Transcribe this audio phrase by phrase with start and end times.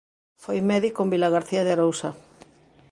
[0.43, 2.09] Foi médico en Vilagarcía de Arousa.